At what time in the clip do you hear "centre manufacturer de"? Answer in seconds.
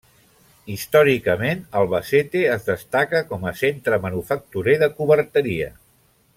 3.61-4.93